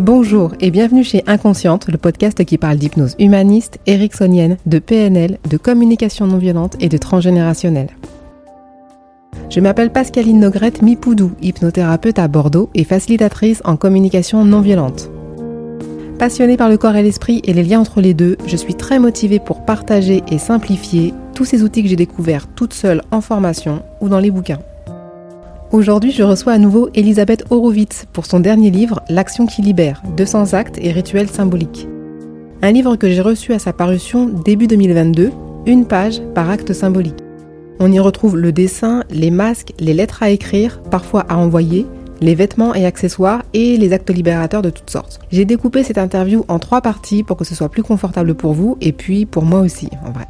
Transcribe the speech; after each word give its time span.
Bonjour 0.00 0.54
et 0.60 0.70
bienvenue 0.70 1.04
chez 1.04 1.22
Inconsciente, 1.26 1.88
le 1.88 1.98
podcast 1.98 2.42
qui 2.46 2.56
parle 2.56 2.78
d'hypnose 2.78 3.16
humaniste, 3.18 3.80
ericksonienne, 3.86 4.56
de 4.64 4.78
PNL, 4.78 5.36
de 5.46 5.58
communication 5.58 6.26
non 6.26 6.38
violente 6.38 6.74
et 6.80 6.88
de 6.88 6.96
transgénérationnel. 6.96 7.88
Je 9.50 9.60
m'appelle 9.60 9.92
Pascaline 9.92 10.40
Nogrette 10.40 10.80
Mipoudou, 10.80 11.32
hypnothérapeute 11.42 12.18
à 12.18 12.28
Bordeaux 12.28 12.70
et 12.74 12.84
facilitatrice 12.84 13.60
en 13.66 13.76
communication 13.76 14.42
non 14.42 14.62
violente. 14.62 15.10
Passionnée 16.18 16.56
par 16.56 16.70
le 16.70 16.78
corps 16.78 16.96
et 16.96 17.02
l'esprit 17.02 17.42
et 17.44 17.52
les 17.52 17.62
liens 17.62 17.80
entre 17.80 18.00
les 18.00 18.14
deux, 18.14 18.38
je 18.46 18.56
suis 18.56 18.76
très 18.76 18.98
motivée 18.98 19.38
pour 19.38 19.66
partager 19.66 20.22
et 20.32 20.38
simplifier 20.38 21.12
tous 21.34 21.44
ces 21.44 21.62
outils 21.62 21.82
que 21.82 21.90
j'ai 21.90 21.96
découverts 21.96 22.46
toute 22.56 22.72
seule 22.72 23.02
en 23.10 23.20
formation 23.20 23.82
ou 24.00 24.08
dans 24.08 24.18
les 24.18 24.30
bouquins. 24.30 24.60
Aujourd'hui, 25.72 26.10
je 26.10 26.24
reçois 26.24 26.54
à 26.54 26.58
nouveau 26.58 26.88
Elisabeth 26.94 27.44
Horowitz 27.50 28.04
pour 28.12 28.26
son 28.26 28.40
dernier 28.40 28.72
livre, 28.72 29.02
L'action 29.08 29.46
qui 29.46 29.62
libère, 29.62 30.02
200 30.16 30.54
actes 30.54 30.78
et 30.82 30.90
rituels 30.90 31.30
symboliques. 31.30 31.86
Un 32.60 32.72
livre 32.72 32.96
que 32.96 33.08
j'ai 33.08 33.20
reçu 33.20 33.52
à 33.52 33.60
sa 33.60 33.72
parution 33.72 34.26
début 34.26 34.66
2022, 34.66 35.30
une 35.66 35.86
page 35.86 36.22
par 36.34 36.50
acte 36.50 36.72
symbolique. 36.72 37.22
On 37.78 37.92
y 37.92 38.00
retrouve 38.00 38.36
le 38.36 38.50
dessin, 38.50 39.04
les 39.10 39.30
masques, 39.30 39.72
les 39.78 39.94
lettres 39.94 40.24
à 40.24 40.30
écrire, 40.30 40.82
parfois 40.90 41.24
à 41.28 41.36
envoyer, 41.36 41.86
les 42.20 42.34
vêtements 42.34 42.74
et 42.74 42.84
accessoires 42.84 43.44
et 43.54 43.76
les 43.76 43.92
actes 43.92 44.10
libérateurs 44.10 44.62
de 44.62 44.70
toutes 44.70 44.90
sortes. 44.90 45.20
J'ai 45.30 45.44
découpé 45.44 45.84
cette 45.84 45.98
interview 45.98 46.44
en 46.48 46.58
trois 46.58 46.80
parties 46.80 47.22
pour 47.22 47.36
que 47.36 47.44
ce 47.44 47.54
soit 47.54 47.68
plus 47.68 47.84
confortable 47.84 48.34
pour 48.34 48.54
vous 48.54 48.76
et 48.80 48.90
puis 48.90 49.24
pour 49.24 49.44
moi 49.44 49.60
aussi, 49.60 49.88
en 50.04 50.10
vrai. 50.10 50.26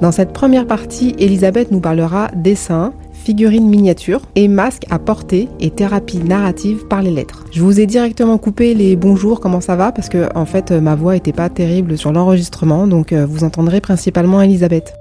Dans 0.00 0.12
cette 0.12 0.32
première 0.32 0.66
partie, 0.66 1.14
Elisabeth 1.18 1.70
nous 1.70 1.80
parlera 1.80 2.28
dessin, 2.34 2.92
figurines 3.22 3.68
miniatures 3.68 4.22
et 4.34 4.48
masques 4.48 4.84
à 4.90 4.98
porter 4.98 5.48
et 5.60 5.70
thérapie 5.70 6.18
narrative 6.18 6.86
par 6.88 7.02
les 7.02 7.10
lettres. 7.10 7.44
Je 7.52 7.62
vous 7.62 7.80
ai 7.80 7.86
directement 7.86 8.36
coupé 8.36 8.74
les 8.74 8.96
bonjours, 8.96 9.40
comment 9.40 9.60
ça 9.60 9.76
va, 9.76 9.92
parce 9.92 10.08
que 10.08 10.28
en 10.34 10.44
fait 10.44 10.72
ma 10.72 10.94
voix 10.94 11.16
était 11.16 11.32
pas 11.32 11.48
terrible 11.48 11.96
sur 11.96 12.12
l'enregistrement, 12.12 12.86
donc 12.86 13.12
euh, 13.12 13.24
vous 13.24 13.44
entendrez 13.44 13.80
principalement 13.80 14.42
Elisabeth. 14.42 14.94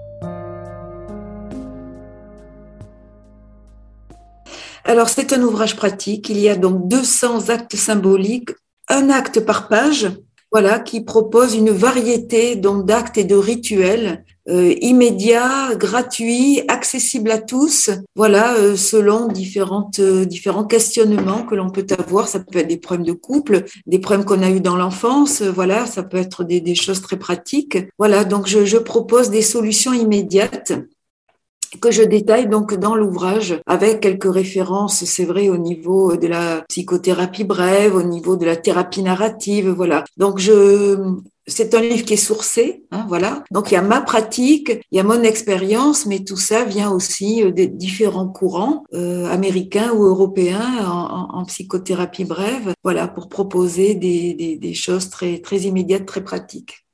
Alors 4.86 5.10
c'est 5.10 5.34
un 5.34 5.42
ouvrage 5.42 5.76
pratique, 5.76 6.30
il 6.30 6.40
y 6.40 6.50
a 6.50 6.56
donc 6.56 6.88
200 6.88 7.50
actes 7.50 7.76
symboliques, 7.76 8.52
un 8.90 9.10
acte 9.10 9.40
par 9.40 9.68
page, 9.68 10.10
voilà, 10.52 10.80
qui 10.80 11.02
propose 11.02 11.56
une 11.56 11.70
variété 11.70 12.56
d'actes 12.58 13.18
et 13.18 13.24
de 13.24 13.36
rituels 13.36 14.26
euh, 14.50 14.74
immédiats, 14.82 15.76
gratuits, 15.76 16.62
accessibles 16.68 17.32
à 17.32 17.38
tous. 17.38 17.90
Voilà, 18.16 18.56
euh, 18.56 18.76
selon 18.76 19.28
différentes 19.28 20.00
euh, 20.00 20.26
différents 20.26 20.66
questionnements 20.66 21.44
que 21.44 21.56
l'on 21.56 21.70
peut 21.70 21.86
avoir. 21.98 22.28
Ça 22.28 22.40
peut 22.40 22.60
être 22.60 22.68
des 22.68 22.78
problèmes 22.78 23.06
de 23.06 23.14
couple, 23.14 23.64
des 23.86 24.00
problèmes 24.00 24.26
qu'on 24.26 24.42
a 24.42 24.50
eu 24.50 24.60
dans 24.60 24.76
l'enfance. 24.76 25.42
voilà, 25.42 25.86
ça 25.86 26.04
peut 26.04 26.18
être 26.18 26.44
des, 26.44 26.60
des, 26.60 26.76
choses 26.76 27.02
très 27.02 27.18
pratiques. 27.18 27.78
Voilà, 27.98 28.26
donc 28.26 28.48
je, 28.48 28.66
je 28.66 28.78
propose 28.78 29.30
des 29.30 29.44
solutions 29.44 29.94
immédiates 29.94 30.74
que 31.80 31.92
je 31.92 32.04
détaille 32.04 32.48
donc 32.48 32.74
dans 32.74 32.96
l'ouvrage 32.96 33.62
avec 33.66 34.02
quelques 34.02 34.32
références, 34.32 35.06
c'est 35.06 35.26
vrai, 35.26 35.50
au 35.50 35.58
niveau 35.58 36.18
de 36.18 36.28
la 36.28 36.64
psychothérapie 36.68 37.44
brève, 37.44 37.96
au 37.96 38.04
niveau 38.04 38.36
de 38.36 38.46
la 38.46 38.56
thérapie 38.56 39.04
narrative, 39.04 39.70
voilà. 39.70 40.04
Donc 40.18 40.40
je, 40.40 40.98
c'est 41.48 41.74
un 41.74 41.82
livre 41.82 42.06
qui 42.06 42.14
est 42.14 42.18
sourcé, 42.18 42.84
hein, 42.92 43.06
voilà. 43.08 43.44
Donc 43.52 43.72
il 43.72 43.76
y 43.76 43.78
a 43.78 43.82
ma 43.82 44.02
pratique, 44.02 44.72
il 44.92 44.98
y 44.98 45.00
a 45.00 45.04
mon 45.04 45.24
expérience, 45.24 46.06
mais 46.06 46.20
tout 46.24 46.38
ça 46.38 46.64
vient 46.66 46.92
aussi 46.92 47.44
euh, 47.44 47.52
des 47.52 47.68
différents 47.68 48.28
courants 48.28 48.84
euh, 48.94 49.26
américains 49.28 49.92
ou 49.92 50.04
européens 50.04 50.88
en, 50.88 51.40
en, 51.40 51.46
psychothérapie 51.46 52.26
brève, 52.26 52.74
voilà, 52.84 53.08
pour 53.08 53.28
proposer 53.30 53.96
des, 53.96 54.34
des, 54.34 54.58
des, 54.58 54.74
choses 54.74 55.10
très 55.10 55.40
très 55.40 55.60
immédiates, 55.60 56.06
très 56.06 56.24
pratiques. 56.24 56.86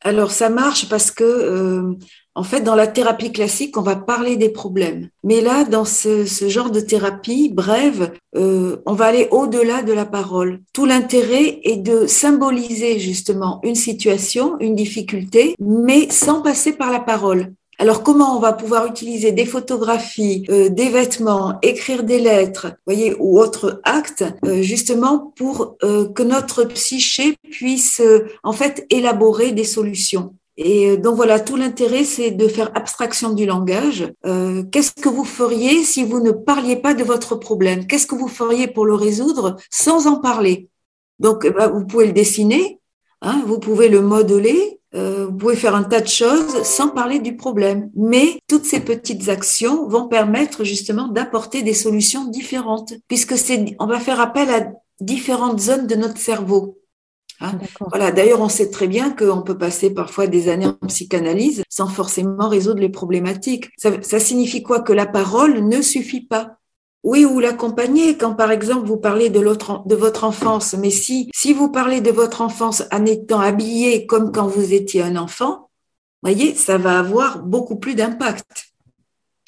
Alors 0.00 0.30
ça 0.30 0.48
marche 0.48 0.88
parce 0.88 1.10
que 1.10 1.24
euh, 1.24 1.94
en 2.34 2.44
fait, 2.44 2.60
dans 2.60 2.74
la 2.74 2.86
thérapie 2.86 3.32
classique, 3.32 3.76
on 3.76 3.82
va 3.82 3.96
parler 3.96 4.36
des 4.36 4.48
problèmes. 4.48 5.08
Mais 5.22 5.40
là, 5.40 5.64
dans 5.64 5.84
ce, 5.84 6.24
ce 6.24 6.48
genre 6.48 6.70
de 6.70 6.80
thérapie 6.80 7.50
brève, 7.50 8.12
euh, 8.36 8.76
on 8.86 8.94
va 8.94 9.06
aller 9.06 9.28
au-delà 9.30 9.82
de 9.82 9.92
la 9.92 10.06
parole. 10.06 10.60
Tout 10.72 10.86
l'intérêt 10.86 11.60
est 11.64 11.76
de 11.76 12.06
symboliser 12.06 12.98
justement 12.98 13.60
une 13.62 13.74
situation, 13.74 14.56
une 14.60 14.74
difficulté, 14.74 15.54
mais 15.60 16.08
sans 16.10 16.40
passer 16.40 16.72
par 16.72 16.90
la 16.90 17.00
parole. 17.00 17.52
Alors 17.78 18.02
comment 18.02 18.36
on 18.36 18.40
va 18.40 18.52
pouvoir 18.52 18.86
utiliser 18.86 19.32
des 19.32 19.46
photographies, 19.46 20.44
euh, 20.50 20.68
des 20.68 20.88
vêtements, 20.88 21.58
écrire 21.62 22.04
des 22.04 22.20
lettres, 22.20 22.68
voyez, 22.86 23.16
ou 23.18 23.40
autres 23.40 23.80
actes, 23.82 24.24
euh, 24.44 24.62
justement 24.62 25.32
pour 25.36 25.76
euh, 25.82 26.08
que 26.08 26.22
notre 26.22 26.64
psyché 26.64 27.34
puisse 27.50 28.00
euh, 28.00 28.26
en 28.44 28.52
fait 28.52 28.86
élaborer 28.88 29.52
des 29.52 29.64
solutions? 29.64 30.34
Et 30.56 30.90
euh, 30.90 30.96
donc 30.96 31.16
voilà, 31.16 31.40
tout 31.40 31.56
l'intérêt, 31.56 32.04
c'est 32.04 32.30
de 32.30 32.48
faire 32.48 32.70
abstraction 32.74 33.32
du 33.32 33.46
langage. 33.46 34.12
Euh, 34.26 34.62
Qu'est-ce 34.70 34.92
que 34.92 35.08
vous 35.08 35.24
feriez 35.24 35.82
si 35.82 36.04
vous 36.04 36.20
ne 36.20 36.30
parliez 36.30 36.76
pas 36.76 36.94
de 36.94 37.04
votre 37.04 37.36
problème? 37.36 37.86
Qu'est-ce 37.86 38.06
que 38.06 38.14
vous 38.14 38.28
feriez 38.28 38.68
pour 38.68 38.84
le 38.84 38.94
résoudre 38.94 39.56
sans 39.70 40.06
en 40.06 40.20
parler? 40.20 40.68
Donc, 41.18 41.46
bah, 41.46 41.68
vous 41.68 41.86
pouvez 41.86 42.06
le 42.06 42.12
dessiner, 42.12 42.80
hein, 43.22 43.42
vous 43.46 43.58
pouvez 43.58 43.88
le 43.88 44.02
modeler, 44.02 44.80
euh, 44.94 45.26
vous 45.26 45.36
pouvez 45.36 45.56
faire 45.56 45.74
un 45.74 45.84
tas 45.84 46.00
de 46.00 46.08
choses 46.08 46.62
sans 46.64 46.88
parler 46.88 47.18
du 47.18 47.36
problème. 47.36 47.90
Mais 47.94 48.38
toutes 48.46 48.66
ces 48.66 48.80
petites 48.80 49.28
actions 49.28 49.88
vont 49.88 50.08
permettre 50.08 50.64
justement 50.64 51.08
d'apporter 51.08 51.62
des 51.62 51.74
solutions 51.74 52.26
différentes, 52.26 52.92
puisque 53.08 53.38
c'est, 53.38 53.74
on 53.78 53.86
va 53.86 54.00
faire 54.00 54.20
appel 54.20 54.50
à 54.50 54.72
différentes 55.00 55.60
zones 55.60 55.86
de 55.86 55.94
notre 55.94 56.18
cerveau. 56.18 56.76
Hein 57.42 57.58
voilà. 57.88 58.12
D'ailleurs, 58.12 58.40
on 58.40 58.48
sait 58.48 58.70
très 58.70 58.88
bien 58.88 59.10
qu'on 59.10 59.42
peut 59.42 59.58
passer 59.58 59.92
parfois 59.92 60.26
des 60.26 60.48
années 60.48 60.66
en 60.66 60.86
psychanalyse 60.86 61.62
sans 61.68 61.88
forcément 61.88 62.48
résoudre 62.48 62.80
les 62.80 62.88
problématiques. 62.88 63.70
Ça, 63.76 63.90
ça 64.02 64.20
signifie 64.20 64.62
quoi? 64.62 64.80
Que 64.80 64.92
la 64.92 65.06
parole 65.06 65.60
ne 65.60 65.82
suffit 65.82 66.24
pas. 66.24 66.56
Oui, 67.04 67.24
ou 67.24 67.40
l'accompagner 67.40 68.16
quand, 68.16 68.34
par 68.34 68.52
exemple, 68.52 68.86
vous 68.86 68.96
parlez 68.96 69.28
de, 69.28 69.40
l'autre, 69.40 69.82
de 69.86 69.96
votre 69.96 70.22
enfance. 70.24 70.74
Mais 70.74 70.90
si, 70.90 71.30
si 71.34 71.52
vous 71.52 71.70
parlez 71.70 72.00
de 72.00 72.12
votre 72.12 72.42
enfance 72.42 72.84
en 72.92 73.04
étant 73.04 73.40
habillé 73.40 74.06
comme 74.06 74.30
quand 74.30 74.46
vous 74.46 74.72
étiez 74.72 75.02
un 75.02 75.16
enfant, 75.16 75.68
voyez, 76.22 76.54
ça 76.54 76.78
va 76.78 77.00
avoir 77.00 77.42
beaucoup 77.42 77.76
plus 77.76 77.96
d'impact. 77.96 78.46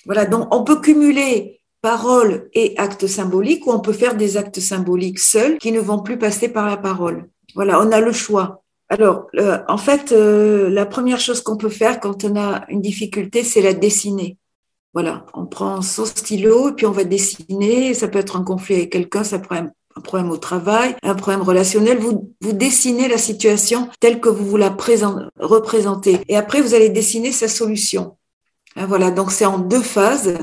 Voilà. 0.05 0.26
Donc, 0.26 0.53
on 0.53 0.65
peut 0.65 0.81
cumuler 0.81 1.61
parole 1.81 2.49
et 2.55 2.75
actes 2.78 3.06
symboliques 3.06 3.66
ou 3.66 3.71
on 3.71 3.81
peut 3.81 3.93
faire 3.93 4.16
des 4.16 4.38
actes 4.38 4.59
symboliques 4.59 5.19
seuls 5.19 5.59
qui 5.59 5.71
ne 5.71 5.81
vont 5.81 5.99
plus 5.99 6.19
passer 6.19 6.49
par 6.49 6.66
la 6.66 6.78
parole. 6.78 7.28
Voilà, 7.54 7.81
on 7.81 7.92
a 7.92 8.00
le 8.00 8.12
choix. 8.12 8.62
Alors, 8.88 9.26
euh, 9.37 9.59
en 9.69 9.78
fait, 9.78 10.12
euh, 10.12 10.69
la 10.69 10.87
première 10.87 11.20
chose 11.20 11.42
qu'on 11.42 11.56
peut 11.56 11.69
faire 11.69 12.00
quand 12.00 12.25
on 12.25 12.37
a 12.37 12.65
une 12.69 12.81
difficulté, 12.81 13.42
c'est 13.42 13.62
la 13.62 13.72
dessiner. 13.72 14.37
Voilà, 14.92 15.26
on 15.34 15.47
prend 15.47 15.82
son 15.82 16.04
stylo 16.04 16.70
et 16.70 16.72
puis 16.72 16.87
on 16.87 16.93
va 16.93 17.04
dessiner. 17.04 17.94
Ça 17.94 18.09
peut 18.09 18.19
être 18.19 18.37
un 18.37 18.44
conflit 18.44 18.76
avec 18.76 18.91
quelqu'un, 18.91 19.25
ça 19.25 19.38
peut 19.38 19.54
être 19.54 19.72
un 19.97 20.00
problème 20.00 20.31
au 20.31 20.37
travail, 20.37 20.97
un 21.03 21.14
problème 21.14 21.43
relationnel. 21.43 21.98
Vous, 21.98 22.32
vous 22.41 22.53
dessinez 22.53 23.09
la 23.09 23.19
situation 23.19 23.88
telle 24.00 24.20
que 24.20 24.28
vous 24.28 24.44
vous 24.44 24.56
la 24.56 24.69
représentez. 24.69 26.20
Et 26.28 26.37
après, 26.37 26.60
vous 26.60 26.75
allez 26.75 26.91
dessiner 26.91 27.32
sa 27.32 27.48
solution. 27.48 28.16
Hein, 28.76 28.87
voilà, 28.87 29.10
donc 29.10 29.31
c'est 29.31 29.47
en 29.47 29.59
deux 29.59 29.82
phases. 29.82 30.37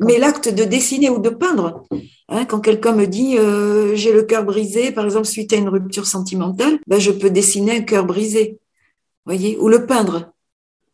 Mais 0.00 0.18
l'acte 0.18 0.48
de 0.48 0.64
dessiner 0.64 1.10
ou 1.10 1.18
de 1.18 1.28
peindre, 1.28 1.84
hein, 2.28 2.46
quand 2.46 2.60
quelqu'un 2.60 2.92
me 2.92 3.06
dit 3.06 3.36
euh, 3.38 3.94
j'ai 3.94 4.12
le 4.12 4.22
cœur 4.22 4.44
brisé, 4.44 4.92
par 4.92 5.04
exemple 5.04 5.26
suite 5.26 5.52
à 5.52 5.56
une 5.56 5.68
rupture 5.68 6.06
sentimentale, 6.06 6.78
ben, 6.86 6.98
je 6.98 7.10
peux 7.10 7.30
dessiner 7.30 7.76
un 7.76 7.82
cœur 7.82 8.06
brisé, 8.06 8.58
voyez, 9.26 9.58
ou 9.58 9.68
le 9.68 9.86
peindre. 9.86 10.32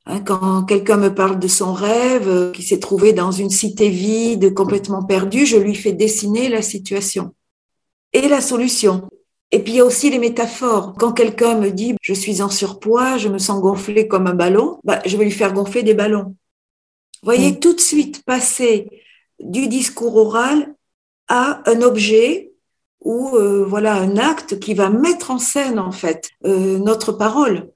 Hein, 0.06 0.20
quand 0.20 0.64
quelqu'un 0.64 0.96
me 0.96 1.14
parle 1.14 1.38
de 1.38 1.48
son 1.48 1.72
rêve, 1.72 2.28
euh, 2.28 2.52
qui 2.52 2.62
s'est 2.62 2.80
trouvé 2.80 3.12
dans 3.12 3.32
une 3.32 3.50
cité 3.50 3.88
vide, 3.88 4.54
complètement 4.54 5.04
perdue, 5.04 5.46
je 5.46 5.56
lui 5.56 5.74
fais 5.74 5.92
dessiner 5.92 6.48
la 6.48 6.62
situation 6.62 7.34
et 8.12 8.28
la 8.28 8.40
solution. 8.40 9.08
Et 9.52 9.60
puis 9.60 9.74
il 9.74 9.76
y 9.76 9.80
a 9.80 9.84
aussi 9.84 10.10
les 10.10 10.18
métaphores. 10.18 10.94
Quand 10.98 11.12
quelqu'un 11.12 11.56
me 11.58 11.70
dit 11.70 11.94
je 12.00 12.12
suis 12.12 12.42
en 12.42 12.50
surpoids, 12.50 13.18
je 13.18 13.28
me 13.28 13.38
sens 13.38 13.60
gonflé 13.60 14.08
comme 14.08 14.26
un 14.26 14.34
ballon, 14.34 14.80
bah, 14.82 15.00
je 15.06 15.16
vais 15.16 15.24
lui 15.24 15.30
faire 15.30 15.52
gonfler 15.52 15.84
des 15.84 15.94
ballons. 15.94 16.34
Voyez 17.22 17.52
mm. 17.52 17.60
tout 17.60 17.74
de 17.74 17.80
suite 17.80 18.22
passer 18.24 18.88
du 19.40 19.68
discours 19.68 20.16
oral 20.16 20.74
à 21.28 21.62
un 21.70 21.82
objet 21.82 22.52
ou 23.00 23.36
euh, 23.36 23.64
voilà 23.64 23.94
un 23.94 24.16
acte 24.16 24.58
qui 24.58 24.74
va 24.74 24.90
mettre 24.90 25.30
en 25.30 25.38
scène 25.38 25.78
en 25.78 25.92
fait 25.92 26.30
euh, 26.44 26.78
notre 26.78 27.12
parole. 27.12 27.70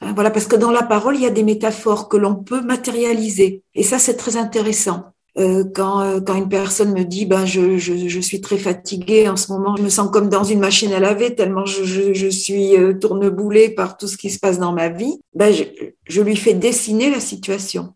Hein, 0.00 0.12
voilà 0.14 0.30
parce 0.30 0.46
que 0.46 0.56
dans 0.56 0.70
la 0.70 0.82
parole 0.82 1.16
il 1.16 1.22
y 1.22 1.26
a 1.26 1.30
des 1.30 1.42
métaphores 1.42 2.08
que 2.08 2.16
l'on 2.16 2.36
peut 2.36 2.60
matérialiser 2.60 3.62
et 3.74 3.82
ça 3.82 3.98
c'est 3.98 4.16
très 4.16 4.36
intéressant. 4.36 5.12
Euh, 5.38 5.62
quand, 5.72 6.00
euh, 6.00 6.20
quand 6.20 6.34
une 6.34 6.48
personne 6.48 6.92
me 6.92 7.04
dit 7.04 7.24
ben 7.24 7.46
je, 7.46 7.78
je, 7.78 8.08
je, 8.08 8.20
suis 8.20 8.40
très 8.40 8.58
fatiguée 8.58 9.28
en 9.28 9.36
ce 9.36 9.52
moment, 9.52 9.76
je 9.76 9.82
me 9.82 9.88
sens 9.88 10.10
comme 10.10 10.28
dans 10.28 10.42
une 10.42 10.58
machine 10.58 10.92
à 10.92 10.98
laver 10.98 11.36
tellement 11.36 11.64
je, 11.64 11.84
je, 11.84 12.12
je 12.12 12.28
suis 12.28 12.76
euh, 12.76 12.94
tourneboulée 12.94 13.68
par 13.70 13.96
tout 13.96 14.08
ce 14.08 14.16
qui 14.16 14.30
se 14.30 14.40
passe 14.40 14.58
dans 14.58 14.72
ma 14.72 14.88
vie, 14.88 15.20
ben 15.34 15.52
je, 15.52 15.62
je 16.08 16.22
lui 16.22 16.34
fais 16.34 16.54
dessiner 16.54 17.08
la 17.10 17.20
situation. 17.20 17.94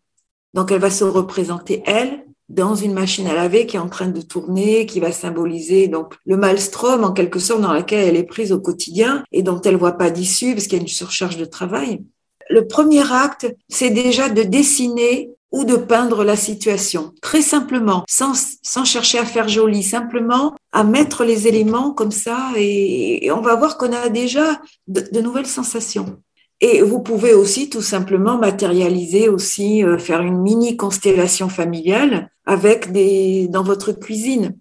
Donc 0.55 0.71
elle 0.71 0.81
va 0.81 0.91
se 0.91 1.03
représenter 1.03 1.83
elle 1.85 2.25
dans 2.53 2.75
une 2.75 2.93
machine 2.93 3.27
à 3.27 3.35
laver 3.35 3.67
qui 3.67 3.77
est 3.77 3.81
en 3.81 3.89
train 3.89 4.09
de 4.09 4.21
tourner, 4.21 4.85
qui 4.85 5.01
va 5.01 5.11
symboliser 5.11 5.89
donc 5.89 6.15
le 6.27 6.37
maelstrom 6.37 7.03
en 7.03 7.13
quelque 7.13 7.39
sorte 7.39 7.63
dans 7.63 7.73
laquelle 7.73 8.07
elle 8.07 8.17
est 8.17 8.25
prise 8.25 8.53
au 8.53 8.61
quotidien 8.61 9.25
et 9.33 9.43
dont 9.43 9.61
elle 9.63 9.77
voit 9.77 9.97
pas 9.97 10.11
d'issue 10.11 10.53
parce 10.55 10.67
qu'il 10.67 10.75
y 10.75 10.81
a 10.81 10.83
une 10.83 10.89
surcharge 10.89 11.39
de 11.39 11.47
travail. 11.47 12.05
Le 12.51 12.67
premier 12.67 13.11
acte, 13.11 13.47
c'est 13.71 13.91
déjà 13.91 14.29
de 14.29 14.43
dessiner 14.43 15.31
ou 15.51 15.65
de 15.65 15.77
peindre 15.77 16.25
la 16.25 16.37
situation, 16.37 17.13
très 17.21 17.43
simplement, 17.43 18.05
sans, 18.09 18.33
sans 18.63 18.85
chercher 18.85 19.19
à 19.19 19.25
faire 19.25 19.49
joli, 19.49 19.83
simplement 19.83 20.55
à 20.73 20.83
mettre 20.83 21.25
les 21.25 21.47
éléments 21.47 21.93
comme 21.93 22.11
ça 22.11 22.51
et, 22.57 23.31
on 23.31 23.43
va 23.43 23.55
voir 23.55 23.77
qu'on 23.77 23.93
a 23.93 24.09
déjà 24.09 24.61
de, 24.89 25.21
nouvelles 25.21 25.47
sensations. 25.47 26.19
Et 26.65 26.81
vous 26.81 27.01
pouvez 27.01 27.35
aussi 27.35 27.69
tout 27.69 27.83
simplement 27.83 28.39
matérialiser 28.39 29.29
aussi, 29.29 29.85
euh, 29.85 29.99
faire 29.99 30.23
une 30.23 30.39
mini 30.39 30.77
constellation 30.77 31.49
familiale 31.49 32.31
avec 32.47 32.93
des, 32.93 33.49
dans 33.49 33.65
votre 33.65 33.91
cuisine. 33.91 34.57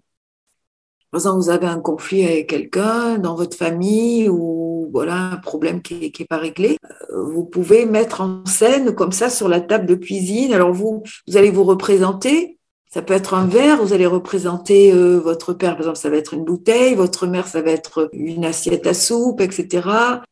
Par 1.12 1.20
exemple, 1.20 1.38
vous 1.38 1.50
avez 1.50 1.68
un 1.68 1.78
conflit 1.78 2.24
avec 2.24 2.48
quelqu'un 2.48 3.18
dans 3.18 3.36
votre 3.36 3.56
famille 3.56 4.28
ou 4.28 4.90
voilà 4.92 5.14
un 5.14 5.36
problème 5.36 5.80
qui 5.80 6.12
n'est 6.18 6.26
pas 6.26 6.38
réglé, 6.38 6.76
euh, 7.12 7.22
vous 7.22 7.44
pouvez 7.44 7.86
mettre 7.86 8.20
en 8.20 8.44
scène 8.46 8.96
comme 8.96 9.12
ça 9.12 9.30
sur 9.30 9.48
la 9.48 9.60
table 9.60 9.86
de 9.86 9.94
cuisine. 9.94 10.52
Alors 10.52 10.72
vous, 10.72 11.04
vous 11.28 11.36
allez 11.36 11.50
vous 11.50 11.64
représenter. 11.64 12.58
Ça 12.92 13.00
peut 13.00 13.14
être 13.14 13.32
un 13.32 13.46
verre, 13.46 13.82
vous 13.82 13.94
allez 13.94 14.04
représenter 14.04 14.92
euh, 14.92 15.18
votre 15.18 15.54
père, 15.54 15.70
par 15.70 15.80
exemple, 15.80 15.96
ça 15.96 16.10
va 16.10 16.18
être 16.18 16.34
une 16.34 16.44
bouteille, 16.44 16.94
votre 16.94 17.26
mère, 17.26 17.48
ça 17.48 17.62
va 17.62 17.70
être 17.70 18.10
une 18.12 18.44
assiette 18.44 18.86
à 18.86 18.92
soupe, 18.92 19.40
etc. 19.40 19.88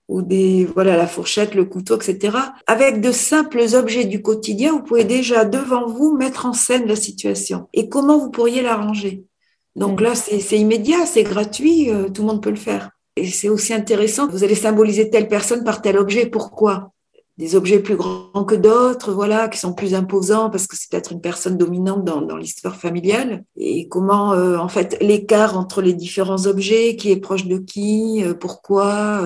Ou 0.08 0.20
des, 0.20 0.66
voilà, 0.66 0.98
la 0.98 1.06
fourchette, 1.06 1.54
le 1.54 1.64
couteau, 1.64 1.96
etc. 1.96 2.36
Avec 2.66 3.00
de 3.00 3.12
simples 3.12 3.64
objets 3.72 4.04
du 4.04 4.20
quotidien, 4.20 4.72
vous 4.72 4.82
pouvez 4.82 5.04
déjà 5.04 5.46
devant 5.46 5.86
vous 5.86 6.14
mettre 6.18 6.44
en 6.44 6.52
scène 6.52 6.86
la 6.86 6.96
situation 6.96 7.66
et 7.72 7.88
comment 7.88 8.18
vous 8.18 8.30
pourriez 8.30 8.60
l'arranger. 8.60 9.24
Donc 9.74 10.02
là, 10.02 10.14
c'est 10.14 10.58
immédiat, 10.58 11.06
c'est 11.06 11.22
gratuit, 11.22 11.90
euh, 11.90 12.10
tout 12.10 12.20
le 12.20 12.28
monde 12.28 12.42
peut 12.42 12.50
le 12.50 12.56
faire. 12.56 12.90
Et 13.16 13.26
c'est 13.26 13.48
aussi 13.48 13.72
intéressant, 13.72 14.28
vous 14.28 14.44
allez 14.44 14.54
symboliser 14.54 15.08
telle 15.08 15.28
personne 15.28 15.64
par 15.64 15.80
tel 15.80 15.96
objet. 15.96 16.26
Pourquoi? 16.26 16.92
Des 17.40 17.56
objets 17.56 17.80
plus 17.80 17.96
grands 17.96 18.44
que 18.44 18.54
d'autres, 18.54 19.12
voilà, 19.12 19.48
qui 19.48 19.58
sont 19.58 19.72
plus 19.72 19.94
imposants 19.94 20.50
parce 20.50 20.68
que 20.68 20.76
c'est 20.76 20.88
peut-être 20.90 21.10
une 21.10 21.20
personne 21.20 21.56
dominante 21.56 22.04
dans, 22.04 22.36
l'histoire 22.36 22.76
familiale. 22.76 23.42
Et 23.56 23.88
comment, 23.88 24.32
euh, 24.32 24.56
en 24.58 24.68
fait, 24.68 24.96
l'écart 25.00 25.58
entre 25.58 25.82
les 25.82 25.94
différents 25.94 26.46
objets, 26.46 26.94
qui 26.94 27.10
est 27.10 27.16
proche 27.16 27.46
de 27.46 27.58
qui, 27.58 28.22
euh, 28.22 28.34
pourquoi 28.34 29.24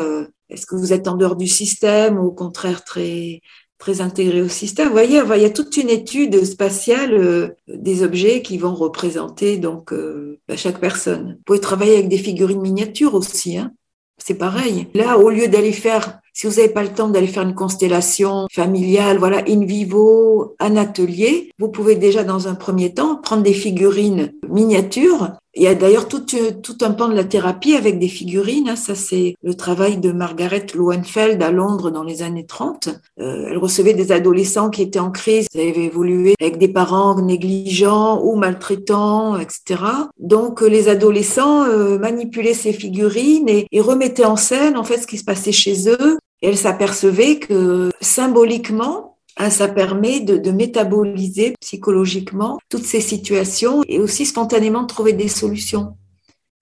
Est-ce 0.48 0.64
que 0.64 0.76
vous 0.76 0.92
êtes 0.92 1.08
en 1.08 1.16
dehors 1.16 1.36
du 1.36 1.48
système 1.48 2.18
ou 2.18 2.28
au 2.28 2.32
contraire 2.32 2.84
très 2.84 3.42
très 3.84 4.00
intégré 4.00 4.40
au 4.40 4.48
système? 4.48 4.86
Vous 4.86 4.94
voyez, 4.94 5.20
il 5.36 5.42
y 5.42 5.44
a 5.44 5.50
toute 5.50 5.76
une 5.76 5.90
étude 5.90 6.42
spatiale 6.44 7.12
euh, 7.14 7.48
des 7.68 8.02
objets 8.02 8.42
qui 8.42 8.56
vont 8.58 8.74
représenter 8.74 9.58
donc 9.58 9.92
euh, 9.92 10.40
bah, 10.48 10.56
chaque 10.56 10.80
personne. 10.80 11.34
Vous 11.36 11.42
pouvez 11.44 11.60
travailler 11.60 11.94
avec 11.94 12.08
des 12.08 12.18
figurines 12.18 12.62
miniatures 12.62 13.14
aussi. 13.14 13.58
Hein. 13.58 13.72
C'est 14.16 14.38
pareil. 14.38 14.88
Là, 14.94 15.18
au 15.18 15.28
lieu 15.28 15.48
d'aller 15.48 15.72
faire, 15.72 16.20
si 16.34 16.46
vous 16.46 16.56
n'avez 16.56 16.68
pas 16.68 16.82
le 16.82 16.92
temps 16.92 17.08
d'aller 17.08 17.26
faire 17.26 17.44
une 17.44 17.54
constellation 17.54 18.46
familiale, 18.52 19.18
voilà, 19.18 19.42
in 19.48 19.64
vivo, 19.64 20.54
un 20.60 20.76
atelier, 20.76 21.50
vous 21.58 21.68
pouvez 21.68 21.94
déjà 21.94 22.24
dans 22.24 22.48
un 22.48 22.54
premier 22.54 22.92
temps 22.92 23.16
prendre 23.16 23.42
des 23.42 23.54
figurines 23.54 24.32
miniatures 24.48 25.30
il 25.56 25.62
y 25.62 25.66
a 25.68 25.74
d'ailleurs 25.74 26.08
tout, 26.08 26.20
tout, 26.20 26.78
un 26.80 26.90
pan 26.90 27.08
de 27.08 27.14
la 27.14 27.24
thérapie 27.24 27.76
avec 27.76 27.98
des 27.98 28.08
figurines. 28.08 28.68
Hein. 28.68 28.76
Ça, 28.76 28.94
c'est 28.94 29.36
le 29.42 29.54
travail 29.54 29.98
de 29.98 30.10
Margaret 30.10 30.66
Lowenfeld 30.74 31.40
à 31.42 31.52
Londres 31.52 31.90
dans 31.90 32.02
les 32.02 32.22
années 32.22 32.46
30. 32.46 32.88
Euh, 33.20 33.46
elle 33.50 33.58
recevait 33.58 33.94
des 33.94 34.10
adolescents 34.10 34.70
qui 34.70 34.82
étaient 34.82 34.98
en 34.98 35.12
crise, 35.12 35.48
qui 35.48 35.60
avaient 35.60 35.84
évolué 35.84 36.34
avec 36.40 36.58
des 36.58 36.68
parents 36.68 37.20
négligents 37.20 38.20
ou 38.22 38.34
maltraitants, 38.34 39.38
etc. 39.38 39.80
Donc, 40.18 40.62
euh, 40.62 40.66
les 40.66 40.88
adolescents 40.88 41.64
euh, 41.64 41.98
manipulaient 41.98 42.54
ces 42.54 42.72
figurines 42.72 43.48
et, 43.48 43.66
et 43.70 43.80
remettaient 43.80 44.24
en 44.24 44.36
scène, 44.36 44.76
en 44.76 44.84
fait, 44.84 44.98
ce 44.98 45.06
qui 45.06 45.18
se 45.18 45.24
passait 45.24 45.52
chez 45.52 45.88
eux. 45.88 46.18
Et 46.44 46.48
elle 46.48 46.58
s'apercevait 46.58 47.38
que 47.38 47.90
symboliquement, 48.02 49.16
ah, 49.36 49.48
ça 49.48 49.66
permet 49.66 50.20
de, 50.20 50.50
métaboliser 50.50 51.54
psychologiquement 51.58 52.58
toutes 52.68 52.84
ces 52.84 53.00
situations 53.00 53.80
et 53.88 53.98
aussi 53.98 54.26
spontanément 54.26 54.84
trouver 54.84 55.14
des 55.14 55.28
solutions. 55.28 55.96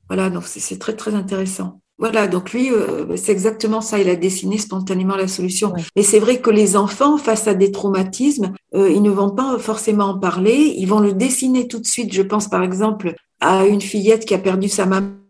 Voilà, 0.07 0.31
donc 0.31 0.45
c'est 0.47 0.79
très 0.79 0.95
très 0.95 1.17
intéressant. 1.17 1.81
Voilà, 1.99 2.29
donc 2.29 2.53
lui, 2.53 2.71
euh, 2.71 3.17
c'est 3.17 3.33
exactement 3.33 3.81
ça. 3.81 3.99
Il 3.99 4.09
a 4.09 4.15
dessiné 4.15 4.57
spontanément 4.57 5.17
la 5.17 5.27
solution. 5.27 5.73
Mais 5.97 6.05
c'est 6.05 6.21
vrai 6.21 6.41
que 6.41 6.51
les 6.51 6.77
enfants, 6.77 7.19
face 7.19 7.49
à 7.49 7.55
des 7.55 7.73
traumatismes, 7.73 8.53
euh, 8.77 8.89
ils 8.89 9.03
ne 9.03 9.11
vont 9.11 9.31
pas 9.31 9.59
forcément 9.59 10.05
en 10.05 10.19
parler. 10.21 10.77
Ils 10.79 10.87
vont 10.87 11.01
le 11.01 11.13
dessiner 11.13 11.67
tout 11.67 11.81
de 11.81 11.87
suite. 11.87 12.13
Je 12.13 12.23
pense 12.23 12.47
par 12.47 12.63
exemple 12.63 13.17
à 13.41 13.67
une 13.67 13.81
fillette 13.81 14.27
qui 14.27 14.35
a 14.35 14.39
perdu 14.39 14.69
sa 14.69 14.87
maman 14.87 15.22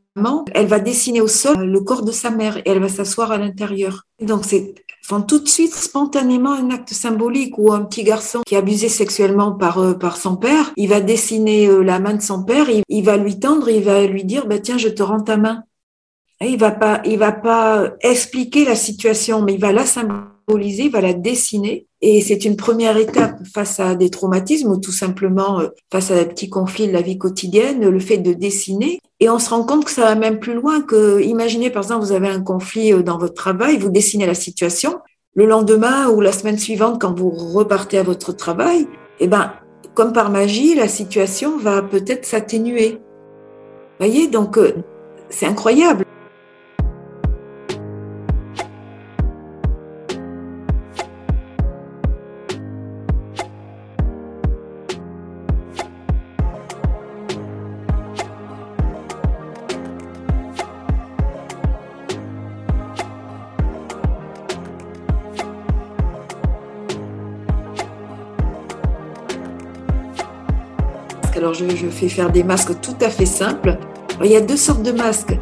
elle 0.55 0.67
va 0.67 0.79
dessiner 0.79 1.21
au 1.21 1.29
sol 1.29 1.65
le 1.65 1.81
corps 1.81 2.03
de 2.03 2.13
sa 2.13 2.31
mère 2.31 2.59
et 2.59 2.63
elle 2.67 2.81
va 2.81 2.89
s'asseoir 2.89 3.33
à 3.33 3.39
l'intérieur. 3.39 4.07
Donc 4.21 4.45
c'est 4.45 4.75
tout 5.21 5.41
de 5.41 5.49
suite 5.49 5.75
spontanément 5.75 6.53
un 6.53 6.71
acte 6.71 6.95
symbolique 6.95 7.59
ou 7.59 7.73
un 7.73 7.85
petit 7.85 8.03
garçon 8.03 8.41
qui 8.47 8.55
est 8.55 8.59
abusé 8.59 8.89
sexuellement 8.89 9.53
par 9.53 9.79
euh, 9.79 9.93
par 9.95 10.17
son 10.17 10.37
père, 10.37 10.73
il 10.77 10.89
va 10.89 11.01
dessiner 11.01 11.67
euh, 11.67 11.83
la 11.83 11.99
main 11.99 12.15
de 12.15 12.23
son 12.23 12.45
père, 12.45 12.67
il, 12.89 13.05
va 13.05 13.19
lui 13.19 13.39
tendre, 13.39 13.69
il 13.69 13.83
va 13.83 14.07
lui 14.07 14.25
dire 14.25 14.47
bah 14.47 14.59
tiens 14.59 14.79
je 14.79 14.89
te 14.89 15.03
rends 15.03 15.21
ta 15.21 15.37
main. 15.37 15.65
Il 16.41 16.59
va 16.59 16.71
pas 16.71 17.03
il 17.05 17.19
va 17.19 17.33
pas 17.33 17.93
expliquer 18.01 18.65
la 18.65 18.75
situation, 18.75 19.43
mais 19.43 19.55
il 19.55 19.61
va 19.61 19.73
la 19.73 19.85
symboliser, 19.85 20.85
il 20.85 20.91
va 20.91 21.01
la 21.01 21.13
dessiner 21.13 21.87
et 22.05 22.21
c'est 22.21 22.45
une 22.45 22.57
première 22.57 22.97
étape 22.97 23.39
face 23.55 23.79
à 23.79 23.95
des 23.95 24.11
traumatismes 24.11 24.73
ou 24.73 24.77
tout 24.77 24.93
simplement 24.93 25.61
euh, 25.61 25.69
face 25.91 26.11
à 26.11 26.17
des 26.17 26.27
petits 26.27 26.51
conflits 26.51 26.89
de 26.89 26.93
la 26.93 27.01
vie 27.01 27.17
quotidienne, 27.17 27.89
le 27.89 28.01
fait 28.01 28.19
de 28.19 28.33
dessiner. 28.33 28.99
Et 29.21 29.31
on 29.31 29.39
se 29.39 29.51
rend 29.51 29.63
compte 29.63 29.85
que 29.85 29.91
ça 29.93 30.03
va 30.03 30.15
même 30.17 30.41
plus 30.41 30.55
loin 30.55 30.83
que, 30.83 31.23
imaginez 31.23 31.71
par 31.71 31.85
exemple, 31.85 32.05
vous 32.05 32.13
avez 32.13 32.29
un 32.29 32.43
conflit 32.43 32.93
euh, 32.93 33.03
dans 33.03 33.19
votre 33.19 33.35
travail, 33.35 33.79
vous 33.79 33.89
dessinez 33.89 34.27
la 34.27 34.35
situation. 34.35 34.99
Le 35.35 35.47
lendemain 35.47 36.09
ou 36.09 36.21
la 36.21 36.33
semaine 36.33 36.59
suivante, 36.59 37.01
quand 37.01 37.17
vous 37.17 37.31
repartez 37.31 37.99
à 37.99 38.03
votre 38.03 38.33
travail, 38.33 38.89
eh 39.21 39.29
ben, 39.29 39.53
comme 39.95 40.13
par 40.13 40.31
magie, 40.31 40.75
la 40.75 40.89
situation 40.89 41.57
va 41.57 41.83
peut-être 41.83 42.25
s'atténuer. 42.25 42.99
Voyez, 44.01 44.27
donc 44.27 44.59
euh, 44.59 44.73
c'est 45.31 45.47
incroyable. 45.47 46.05
Je, 71.53 71.89
fais 71.89 72.09
faire 72.09 72.31
des 72.31 72.45
masques 72.45 72.81
tout 72.81 72.97
à 73.01 73.11
fait 73.11 73.27
simples. 73.27 73.79
il 74.25 74.31
y 74.31 74.37
a 74.37 74.41
deux 74.41 74.57
sortes 74.57 74.83
de 74.83 74.93
masques. 74.93 75.37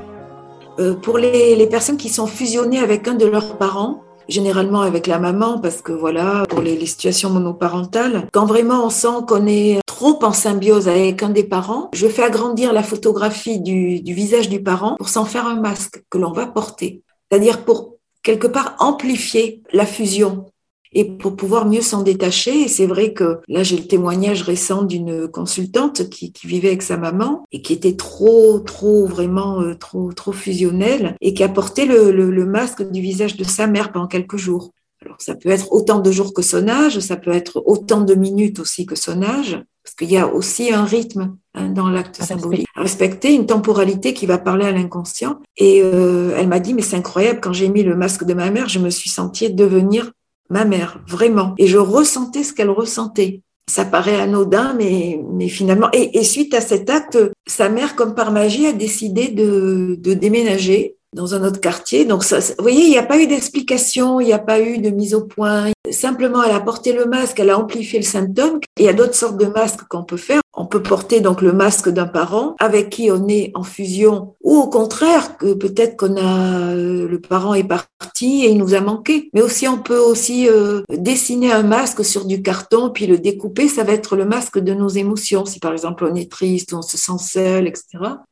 Euh, 0.79 0.95
pour 0.95 1.19
les, 1.19 1.67
personnes 1.67 1.97
qui 1.97 2.09
sont 2.09 2.27
fusionnées 2.27 2.81
avec 2.81 3.07
un 3.07 3.15
de 3.15 3.27
leurs 3.27 3.59
parents, 3.59 4.03
généralement 4.29 4.81
avec 4.81 5.07
la 5.07 5.19
maman, 5.19 5.61
parce 5.61 5.83
que 5.83 5.93
voilà, 5.93 6.45
pour 6.49 6.63
les, 6.63 6.85
situations 6.85 7.31
monoparentales, 7.31 8.27
quand 8.33 8.45
vraiment 8.45 8.87
on 8.87 8.91
sent 8.91 9.25
qu'on 9.29 9.47
est 9.47 9.79
trop 9.87 10.19
en 10.25 10.33
symbiose 10.33 10.89
avec 10.89 11.23
un 11.23 11.31
des 11.31 11.45
parents, 11.45 11.91
je 11.93 12.09
fais 12.09 12.25
agrandir 12.25 12.73
la 12.73 12.83
photographie 12.83 13.61
du 13.61 14.15
visage 14.15 14.49
du 14.49 14.63
parent 14.63 14.97
pour 14.97 15.09
s'en 15.09 15.25
faire 15.25 15.47
un 15.47 15.61
masque 15.61 16.03
que 16.11 16.19
l'on 16.19 16.33
va 16.33 16.47
porter. 16.47 17.03
C'est-à-dire 17.31 17.65
pour 17.65 17.95
quelque 18.23 18.49
part 18.49 18.75
amplifier 18.81 19.63
la 19.73 19.87
fusion 19.87 20.47
et 20.93 21.05
pour 21.05 21.37
pouvoir 21.37 21.67
mieux 21.67 21.83
s'en 21.83 22.03
détacher. 22.03 22.63
Et 22.63 22.69
c'est 22.69 22.87
vrai 22.87 23.13
que 23.13 23.39
là, 23.49 23.63
j'ai 23.63 23.77
le 23.77 23.87
témoignage 23.87 24.43
récent 24.43 24.83
d'une 24.83 25.29
consultante 25.29 26.09
qui, 26.09 26.33
qui, 26.33 26.47
vivait 26.47 26.69
avec 26.69 26.83
sa 26.83 26.97
maman 26.97 27.45
et 27.53 27.63
qui 27.63 27.73
était 27.73 27.97
trop, 27.97 28.61
trop, 28.61 29.07
vraiment 29.07 29.61
euh, 29.61 29.75
trop, 29.75 30.13
trop 30.13 30.33
fusionnelle 30.33 31.17
et 31.21 31.35
qui 31.35 31.43
a 31.43 31.49
porté 31.49 31.87
le, 31.87 32.11
le, 32.11 32.31
le, 32.31 32.47
masque 32.47 32.83
du 32.91 33.01
visage 33.01 33.37
de 33.37 33.45
sa 33.45 33.67
mère 33.67 33.93
pendant 33.93 34.09
quelques 34.09 34.37
jours. 34.37 34.73
Alors, 35.03 35.17
ça 35.19 35.35
peut 35.35 35.49
être 35.49 35.73
autant 35.73 36.01
de 36.01 36.13
jours 36.13 36.35
que 36.35 36.43
son 36.43 36.69
âge, 36.69 36.99
ça 36.99 37.17
peut 37.17 37.31
être 37.31 37.63
autant 37.65 38.03
de 38.03 38.15
minutes 38.15 38.59
aussi 38.59 38.85
que 38.85 38.97
son 38.97 39.23
âge, 39.23 39.63
parce 39.83 39.95
qu'il 39.97 40.11
y 40.11 40.19
a 40.19 40.27
aussi 40.27 40.73
un 40.75 40.85
rythme 40.85 41.37
hein, 41.55 41.71
dans 41.71 41.89
l'acte 41.89 42.23
symbolique. 42.23 42.67
Respecter 42.77 43.33
une 43.33 43.47
temporalité 43.47 44.13
qui 44.13 44.27
va 44.27 44.37
parler 44.37 44.67
à 44.67 44.73
l'inconscient. 44.73 45.39
Et 45.57 45.81
euh, 45.83 46.35
elle 46.37 46.49
m'a 46.49 46.61
dit, 46.61 46.75
mais 46.75 46.83
c'est 46.83 46.97
incroyable, 46.97 47.41
quand 47.41 47.55
j'ai 47.55 47.71
mis 47.71 47.83
le 47.83 47.97
masque 47.97 48.25
de 48.25 48.35
ma 48.35 48.51
mère, 48.51 48.69
je 48.69 48.79
me 48.79 48.91
suis 48.91 49.09
sentie 49.09 49.51
devenir 49.51 50.13
ma 50.51 50.65
mère, 50.65 51.01
vraiment. 51.09 51.55
Et 51.59 51.67
je 51.67 51.79
ressentais 51.79 52.43
ce 52.43 52.53
qu'elle 52.53 52.71
ressentait. 52.71 53.43
Ça 53.71 53.85
paraît 53.85 54.21
anodin, 54.21 54.75
mais, 54.77 55.21
mais 55.33 55.49
finalement, 55.49 55.89
et, 55.93 56.25
suite 56.25 56.55
à 56.55 56.61
cet 56.61 56.91
acte, 56.91 57.19
sa 57.47 57.69
mère, 57.69 57.95
comme 57.95 58.15
par 58.15 58.33
magie, 58.33 58.67
a 58.67 58.73
décidé 58.73 59.29
de, 59.29 59.97
de 59.99 60.13
déménager 60.13 60.97
dans 61.15 61.35
un 61.35 61.45
autre 61.45 61.61
quartier. 61.61 62.05
Donc, 62.05 62.25
ça, 62.25 62.41
vous 62.41 62.55
voyez, 62.63 62.83
il 62.83 62.91
n'y 62.91 62.99
a 62.99 63.05
pas 63.05 63.21
eu 63.21 63.27
d'explication, 63.27 64.21
il 64.21 64.27
n'y 64.27 64.33
a 64.33 64.39
pas 64.39 64.61
eu 64.61 64.79
de 64.79 64.91
mise 64.91 65.15
au 65.15 65.23
point. 65.23 65.69
Simplement, 65.91 66.43
elle 66.43 66.55
a 66.55 66.61
porté 66.61 66.93
le 66.93 67.07
masque, 67.07 67.39
elle 67.39 67.51
a 67.51 67.59
amplifié 67.59 68.01
le 68.01 68.05
symptôme. 68.05 68.61
Il 68.79 68.85
y 68.85 68.89
a 68.89 68.93
d'autres 68.93 69.15
sortes 69.15 69.37
de 69.37 69.47
masques 69.47 69.87
qu'on 69.89 70.05
peut 70.05 70.17
faire. 70.17 70.40
On 70.61 70.67
peut 70.67 70.83
porter 70.83 71.21
donc 71.21 71.41
le 71.41 71.55
masque 71.55 71.89
d'un 71.89 72.07
parent 72.07 72.55
avec 72.59 72.91
qui 72.91 73.11
on 73.11 73.29
est 73.29 73.51
en 73.55 73.63
fusion 73.63 74.35
ou 74.43 74.59
au 74.59 74.69
contraire 74.69 75.39
que 75.39 75.55
peut-être 75.55 75.97
qu'on 75.97 76.19
a 76.19 76.75
euh, 76.75 77.09
le 77.09 77.19
parent 77.19 77.55
est 77.55 77.65
parti 77.65 78.45
et 78.45 78.51
il 78.51 78.59
nous 78.59 78.75
a 78.75 78.81
manqué. 78.81 79.31
Mais 79.33 79.41
aussi 79.41 79.67
on 79.69 79.79
peut 79.79 79.99
aussi 79.99 80.51
euh, 80.51 80.83
dessiner 80.91 81.51
un 81.51 81.63
masque 81.63 82.05
sur 82.05 82.27
du 82.27 82.43
carton 82.43 82.91
puis 82.91 83.07
le 83.07 83.17
découper. 83.17 83.69
Ça 83.69 83.85
va 83.85 83.95
être 83.95 84.17
le 84.17 84.27
masque 84.27 84.59
de 84.59 84.75
nos 84.75 84.89
émotions. 84.89 85.47
Si 85.47 85.61
par 85.61 85.73
exemple 85.73 86.05
on 86.05 86.15
est 86.15 86.31
triste, 86.31 86.75
on 86.75 86.83
se 86.83 86.99
sent 86.99 87.19
seul, 87.19 87.67
etc. 87.67 87.87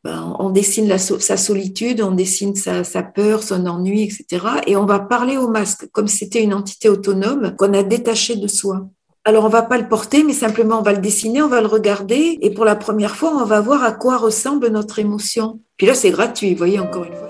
Ben, 0.05 0.37
on 0.39 0.51
dessine 0.51 0.99
sa 0.99 1.37
solitude, 1.39 2.03
on 2.03 2.11
dessine 2.11 2.55
sa, 2.55 2.85
sa 2.85 3.03
peur, 3.03 3.43
son 3.43 3.67
ennui, 3.67 4.03
etc. 4.03 4.45
Et 4.67 4.77
on 4.77 4.85
va 4.85 4.99
parler 4.99 5.39
au 5.39 5.49
masque 5.49 5.89
comme 5.93 6.09
c'était 6.09 6.43
une 6.43 6.53
entité 6.53 6.91
autonome 6.91 7.57
qu'on 7.57 7.73
a 7.73 7.83
détachée 7.83 8.37
de 8.37 8.49
soi. 8.49 8.87
Alors, 9.29 9.45
on 9.45 9.51
va 9.51 9.61
pas 9.61 9.77
le 9.77 9.87
porter, 9.87 10.25
mais 10.25 10.33
simplement 10.33 10.79
on 10.79 10.83
va 10.83 10.95
le 10.95 11.03
dessiner, 11.03 11.43
on 11.43 11.49
va 11.49 11.61
le 11.61 11.67
regarder, 11.67 12.39
et 12.41 12.49
pour 12.49 12.65
la 12.65 12.75
première 12.75 13.15
fois, 13.15 13.37
on 13.37 13.45
va 13.45 13.61
voir 13.61 13.85
à 13.85 13.93
quoi 13.93 14.17
ressemble 14.17 14.69
notre 14.69 15.01
émotion. 15.01 15.61
Puis 15.77 15.87
là, 15.87 15.93
c'est 15.93 16.11
gratuit, 16.11 16.53
vous 16.53 16.57
voyez, 16.57 16.79
encore 16.79 17.05
une 17.05 17.13
fois. 17.13 17.28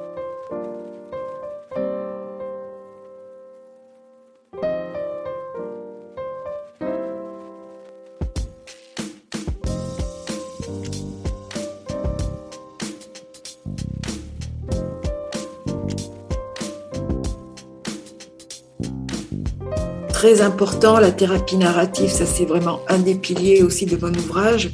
Très 20.19 20.41
important, 20.41 20.99
la 20.99 21.13
thérapie 21.13 21.57
narrative, 21.57 22.11
ça 22.11 22.27
c'est 22.27 22.45
vraiment 22.45 22.81
un 22.89 22.99
des 22.99 23.15
piliers 23.15 23.63
aussi 23.63 23.87
de 23.87 23.97
mon 24.05 24.13
ouvrage, 24.13 24.73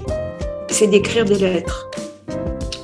c'est 0.70 0.86
d'écrire 0.86 1.26
des 1.26 1.34
lettres. 1.34 1.90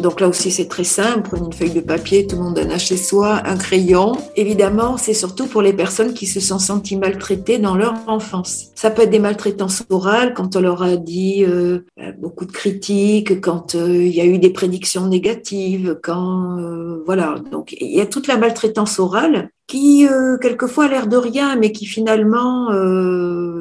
Donc 0.03 0.21
là 0.21 0.29
aussi, 0.29 0.51
c'est 0.51 0.69
très 0.69 0.85
simple. 0.85 1.23
Prenez 1.23 1.47
une 1.47 1.53
feuille 1.55 1.71
de 1.73 1.81
papier, 1.81 2.27
tout 2.27 2.37
le 2.37 2.43
monde 2.43 2.59
en 2.59 2.71
a 2.71 2.77
chez 2.77 2.99
soi, 2.99 3.41
un 3.47 3.57
crayon. 3.57 4.13
Évidemment, 4.37 4.99
c'est 4.99 5.15
surtout 5.15 5.47
pour 5.47 5.63
les 5.63 5.73
personnes 5.73 6.13
qui 6.13 6.27
se 6.27 6.41
sont 6.41 6.59
senties 6.59 6.97
maltraitées 6.97 7.59
dans 7.59 7.77
leur 7.77 7.95
enfance. 8.07 8.67
Ça 8.75 8.91
peut 8.91 9.03
être 9.03 9.11
des 9.11 9.19
maltraitances 9.19 9.83
orales 9.89 10.35
quand 10.35 10.55
on 10.57 10.61
leur 10.61 10.83
a 10.83 10.97
dit 10.97 11.45
euh, 11.47 11.81
beaucoup 12.19 12.45
de 12.45 12.53
critiques, 12.53 13.41
quand 13.41 13.75
euh, 13.75 14.05
il 14.05 14.15
y 14.15 14.21
a 14.21 14.27
eu 14.27 14.39
des 14.39 14.51
prédictions 14.51 15.07
négatives, 15.07 15.99
quand 16.03 16.59
euh, 16.59 17.03
voilà. 17.07 17.37
Donc 17.51 17.75
il 17.79 17.95
y 17.95 18.03
a 18.03 18.07
toute 18.07 18.27
la 18.27 18.37
maltraitance 18.37 18.99
orale 18.99 19.51
qui 19.71 20.09
quelquefois 20.43 20.87
a 20.87 20.89
l'air 20.89 21.07
de 21.07 21.17
rien, 21.17 21.55
mais 21.55 21.71
qui 21.71 21.87
finalement 21.87 22.73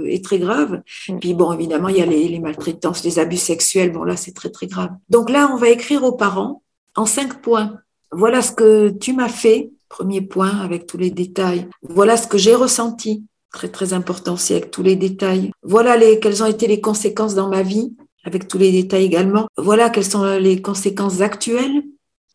est 0.07 0.23
très 0.25 0.39
grave. 0.39 0.81
Mm. 1.07 1.19
Puis 1.19 1.33
bon, 1.35 1.53
évidemment, 1.53 1.89
il 1.89 1.97
y 1.97 2.01
a 2.01 2.05
les, 2.05 2.27
les 2.27 2.39
maltraitances, 2.39 3.03
les 3.03 3.19
abus 3.19 3.37
sexuels. 3.37 3.91
Bon 3.91 4.03
là, 4.03 4.15
c'est 4.17 4.33
très 4.33 4.49
très 4.49 4.65
grave. 4.65 4.89
Donc 5.09 5.29
là, 5.29 5.49
on 5.53 5.57
va 5.57 5.69
écrire 5.69 6.03
aux 6.03 6.13
parents 6.13 6.63
en 6.95 7.05
cinq 7.05 7.41
points. 7.41 7.75
Voilà 8.11 8.41
ce 8.41 8.51
que 8.51 8.89
tu 8.89 9.13
m'as 9.13 9.29
fait, 9.29 9.71
premier 9.87 10.21
point 10.21 10.57
avec 10.61 10.87
tous 10.87 10.97
les 10.97 11.11
détails. 11.11 11.67
Voilà 11.83 12.17
ce 12.17 12.25
que 12.25 12.39
j'ai 12.39 12.55
ressenti, 12.55 13.23
très 13.53 13.69
très 13.69 13.93
important 13.93 14.33
aussi 14.33 14.53
avec 14.53 14.71
tous 14.71 14.81
les 14.81 14.95
détails. 14.95 15.51
Voilà 15.61 15.95
les, 15.95 16.19
quelles 16.19 16.41
ont 16.41 16.47
été 16.47 16.65
les 16.65 16.81
conséquences 16.81 17.35
dans 17.35 17.49
ma 17.49 17.61
vie, 17.61 17.93
avec 18.23 18.47
tous 18.47 18.57
les 18.57 18.71
détails 18.71 19.05
également. 19.05 19.47
Voilà 19.57 19.91
quelles 19.91 20.05
sont 20.05 20.25
les 20.39 20.59
conséquences 20.59 21.21
actuelles. 21.21 21.83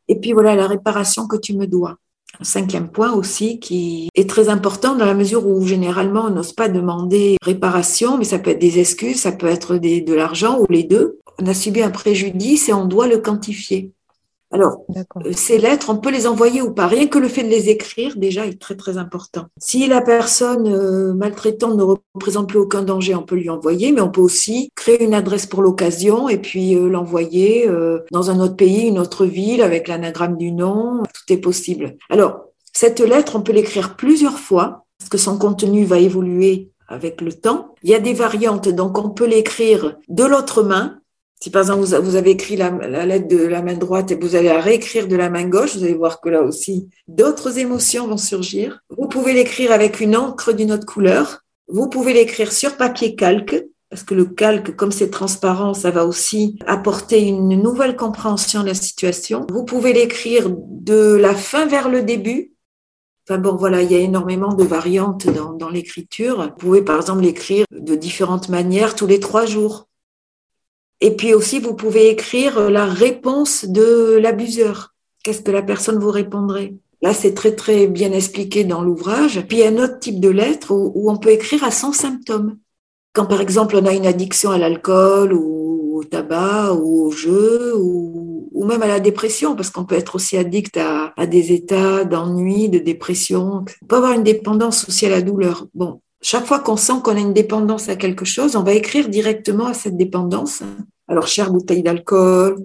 Et 0.07 0.21
puis 0.21 0.33
voilà 0.33 0.55
la 0.55 0.69
réparation 0.69 1.27
que 1.27 1.37
tu 1.37 1.57
me 1.57 1.67
dois. 1.67 1.97
Un 2.41 2.45
cinquième 2.45 2.89
point 2.89 3.13
aussi 3.13 3.61
qui 3.61 4.09
est 4.15 4.29
très 4.29 4.49
important 4.49 4.97
dans 4.97 5.05
la 5.05 5.15
mesure 5.15 5.47
où 5.47 5.65
généralement 5.65 6.25
on 6.25 6.31
n'ose 6.31 6.53
pas 6.53 6.69
demander 6.69 7.37
réparation, 7.43 8.19
mais 8.19 8.25
ça 8.25 8.39
peut 8.39 8.51
être 8.51 8.61
des 8.61 8.81
excuses, 8.81 9.21
ça 9.21 9.33
peut 9.33 9.47
être 9.47 9.77
de 9.77 10.15
l'argent 10.15 10.59
ou 10.61 10.67
les 10.69 10.83
deux. 10.83 11.21
On 11.41 11.47
a 11.47 11.55
subi 11.55 11.83
un 11.83 11.91
préjudice 11.91 12.69
et 12.69 12.73
on 12.73 12.87
doit 12.87 13.07
le 13.07 13.19
quantifier. 13.19 13.93
Alors, 14.55 14.85
euh, 15.27 15.33
ces 15.33 15.59
lettres, 15.59 15.91
on 15.91 15.97
peut 15.97 16.13
les 16.13 16.29
envoyer 16.29 16.63
ou 16.63 16.73
pas. 16.73 16.87
Rien 16.87 17.09
que 17.09 17.19
le 17.19 17.27
fait 17.27 17.43
de 17.43 17.49
les 17.49 17.71
écrire, 17.71 18.17
déjà, 18.17 18.47
est 18.47 18.61
très, 18.61 18.77
très 18.77 18.99
important. 18.99 19.47
Si 19.59 19.89
la 19.89 20.01
personne 20.01 20.69
euh, 20.69 21.13
maltraitante 21.13 21.77
ne 21.77 21.83
représente 21.83 22.51
plus 22.51 22.61
aucun 22.61 22.83
danger, 22.83 23.17
on 23.17 23.25
peut 23.25 23.35
lui 23.35 23.51
envoyer, 23.51 23.91
mais 23.91 24.01
on 24.01 24.11
peut 24.11 24.21
aussi 24.21 24.71
créer 24.77 25.03
une 25.03 25.13
adresse 25.13 25.47
pour 25.47 25.61
l'occasion 25.61 26.29
et 26.29 26.39
puis 26.39 26.77
euh, 26.77 26.89
l'envoyer 26.89 27.69
dans 28.13 28.31
un 28.31 28.39
autre 28.39 28.55
pays, 28.55 28.87
une 28.87 29.01
autre 29.01 29.27
ville, 29.27 29.61
avec 29.61 29.89
l'anagramme 29.89 30.37
du 30.37 30.53
nom. 30.53 31.03
Tout 31.03 31.33
est 31.33 31.39
possible. 31.39 31.97
Alors, 32.09 32.45
cette 32.73 33.01
lettre, 33.01 33.35
on 33.35 33.43
peut 33.43 33.53
l'écrire 33.53 33.97
plusieurs 33.97 34.39
fois, 34.39 34.85
parce 35.01 35.09
que 35.09 35.19
son 35.19 35.37
contenu 35.37 35.85
va 35.85 35.99
évoluer 35.99 36.71
avec 36.87 37.21
le 37.21 37.33
temps. 37.33 37.75
Il 37.83 37.91
y 37.91 37.95
a 37.95 38.01
des 38.01 38.13
variantes, 38.13 38.69
donc 38.69 38.99
on 38.99 39.11
peut 39.11 39.27
l'écrire 39.27 39.97
de 40.09 40.25
l'autre 40.25 40.63
main, 40.63 41.01
si 41.45 41.51
par 41.51 41.61
exemple 41.61 41.83
vous 41.83 42.17
avez 42.17 42.31
écrit 42.31 42.57
la, 42.57 42.71
lettre 43.05 43.29
de 43.29 43.37
la 43.37 43.61
main 43.61 43.75
droite 43.75 44.11
et 44.11 44.15
vous 44.15 44.35
allez 44.35 44.49
la 44.49 44.63
réécrire 44.63 45.07
de 45.07 45.15
la 45.15 45.29
main 45.29 45.45
gauche, 45.45 45.77
vous 45.77 45.85
allez 45.85 45.93
voir 45.93 46.23
que 46.23 46.31
là 46.31 46.41
aussi, 46.41 46.89
d'autres 47.07 47.59
émotions 47.59 48.09
vont 48.09 48.17
surgir. 48.17 48.81
Vous 48.97 49.09
pouvez 49.09 49.35
l'écrire 49.35 49.71
avec 49.71 50.01
une 50.01 50.17
encre 50.17 50.55
d'une 50.55 50.73
autre 50.73 50.87
couleur. 50.87 51.43
Vous 51.69 51.91
pouvez 51.91 52.15
l'écrire 52.15 52.51
sur 52.51 52.79
papier 52.79 53.15
calque, 53.15 53.63
parce 53.91 54.05
que 54.05 54.15
le 54.15 54.25
calque, 54.25 54.75
comme 54.75 54.91
c'est 54.91 55.11
transparent, 55.11 55.75
ça 55.75 55.91
va 55.91 56.07
aussi 56.07 56.59
apporter 56.67 57.21
une 57.21 57.61
nouvelle 57.61 57.95
compréhension 57.95 58.63
de 58.63 58.69
la 58.69 58.75
situation. 58.75 59.47
Vous 59.53 59.67
pouvez 59.67 59.93
l'écrire 59.93 60.49
de 60.49 61.15
la 61.15 61.35
fin 61.35 61.67
vers 61.67 61.91
le 61.91 62.01
début. 62.01 62.55
Enfin 63.29 63.39
bon, 63.39 63.55
voilà, 63.55 63.83
il 63.83 63.93
y 63.93 63.97
a 63.97 63.99
énormément 63.99 64.55
de 64.55 64.65
variantes 64.65 65.27
dans, 65.27 65.53
dans 65.53 65.69
l'écriture. 65.69 66.43
Vous 66.43 66.57
pouvez 66.57 66.81
par 66.81 66.97
exemple 66.97 67.21
l'écrire 67.21 67.67
de 67.71 67.95
différentes 67.97 68.49
manières 68.49 68.95
tous 68.95 69.07
les 69.07 69.21
trois 69.21 69.45
jours. 69.45 69.89
Et 71.05 71.11
puis 71.11 71.35
aussi, 71.35 71.59
vous 71.59 71.75
pouvez 71.75 72.09
écrire 72.09 72.71
la 72.71 72.87
réponse 72.87 73.67
de 73.67 74.17
l'abuseur. 74.17 74.95
Qu'est-ce 75.23 75.43
que 75.43 75.51
la 75.51 75.61
personne 75.61 75.99
vous 75.99 76.11
répondrait? 76.11 76.77
Là, 77.03 77.13
c'est 77.13 77.35
très, 77.35 77.55
très 77.55 77.87
bien 77.87 78.11
expliqué 78.11 78.65
dans 78.65 78.81
l'ouvrage. 78.81 79.45
Puis, 79.47 79.59
il 79.59 79.61
y 79.61 79.65
a 79.65 79.69
un 79.69 79.85
autre 79.85 79.99
type 79.99 80.19
de 80.19 80.31
lettre 80.31 80.73
où, 80.73 81.11
on 81.11 81.19
peut 81.19 81.29
écrire 81.29 81.63
à 81.63 81.71
son 81.71 81.93
symptôme. 81.93 82.57
Quand, 83.13 83.27
par 83.27 83.43
exemple, 83.43 83.77
on 83.77 83.85
a 83.85 83.93
une 83.93 84.07
addiction 84.07 84.51
à 84.51 84.57
l'alcool 84.57 85.35
ou 85.35 85.99
au 85.99 86.05
tabac 86.05 86.73
ou 86.73 87.05
au 87.05 87.11
jeu 87.11 87.75
ou, 87.77 88.49
ou 88.51 88.65
même 88.65 88.81
à 88.81 88.89
la 88.89 88.99
dépression, 88.99 89.57
parce 89.57 89.69
qu'on 89.69 89.85
peut 89.85 89.97
être 89.97 90.15
aussi 90.15 90.39
addict 90.39 90.79
à, 90.79 91.13
à 91.19 91.27
des 91.27 91.53
états 91.53 92.05
d'ennui, 92.05 92.71
de 92.71 92.79
dépression. 92.79 93.63
On 93.83 93.87
peut 93.87 93.97
avoir 93.97 94.15
une 94.15 94.25
dépendance 94.25 94.89
aussi 94.89 95.05
à 95.05 95.11
la 95.11 95.21
douleur. 95.21 95.67
Bon, 95.75 96.01
chaque 96.23 96.47
fois 96.47 96.61
qu'on 96.61 96.79
sent 96.79 96.95
qu'on 97.05 97.15
a 97.15 97.21
une 97.21 97.35
dépendance 97.35 97.91
à 97.91 97.97
quelque 97.97 98.25
chose, 98.25 98.57
on 98.57 98.63
va 98.63 98.73
écrire 98.73 99.11
directement 99.11 99.67
à 99.67 99.75
cette 99.75 99.99
dépendance 99.99 100.63
alors, 101.09 101.27
chère 101.27 101.51
bouteille 101.51 101.83
d'alcool, 101.83 102.57